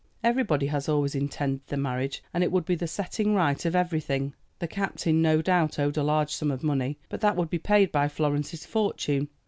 [0.23, 4.33] Everybody had always intended the marriage, and it would be the setting right of everything.
[4.57, 7.91] The captain, no doubt, owed a large sum of money, but that would be paid
[7.91, 9.29] by Florence's fortune.